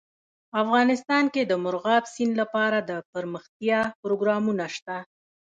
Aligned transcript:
افغانستان 0.61 1.23
کې 1.33 1.41
د 1.45 1.53
مورغاب 1.63 2.03
سیند 2.13 2.33
لپاره 2.41 2.77
دپرمختیا 2.89 3.81
پروګرامونه 4.01 4.65
شته. 4.75 4.97